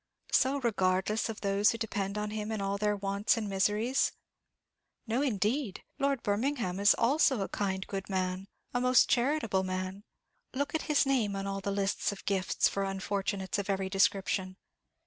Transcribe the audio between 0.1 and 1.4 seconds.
so regardless